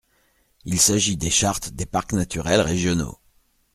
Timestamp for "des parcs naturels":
1.73-2.61